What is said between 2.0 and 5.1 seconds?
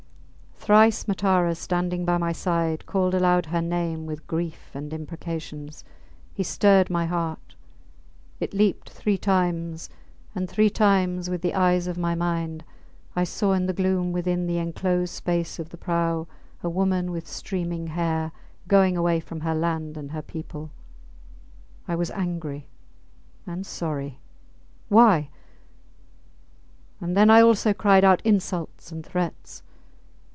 by my side, called aloud her name with grief and